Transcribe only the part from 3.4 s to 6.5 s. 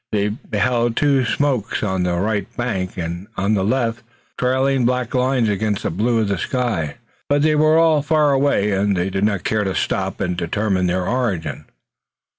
on the left, trailing black lines against the blue of the